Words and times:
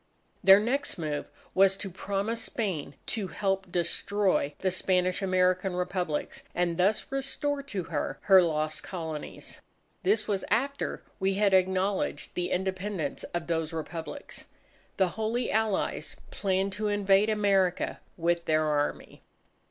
Their 0.43 0.59
next 0.59 0.97
move 0.97 1.27
was 1.53 1.77
to 1.77 1.91
promise 1.91 2.41
Spain 2.41 2.95
to 3.05 3.27
help 3.27 3.71
destroy 3.71 4.55
the 4.57 4.71
Spanish 4.71 5.21
American 5.21 5.75
Republics, 5.75 6.41
and 6.55 6.77
thus 6.79 7.11
restore 7.11 7.61
to 7.61 7.83
her 7.83 8.17
her 8.21 8.41
lost 8.41 8.81
Colonies. 8.81 9.61
This 10.01 10.27
was 10.27 10.43
after 10.49 11.03
we 11.19 11.35
had 11.35 11.53
acknowledged 11.53 12.33
the 12.33 12.49
Independence 12.49 13.21
of 13.25 13.45
those 13.45 13.73
Republics. 13.73 14.47
The 14.97 15.09
Holy 15.09 15.51
Allies 15.51 16.15
planned 16.31 16.73
to 16.73 16.87
invade 16.87 17.29
America 17.29 17.99
with 18.17 18.45
their 18.45 18.65
Army. 18.65 19.21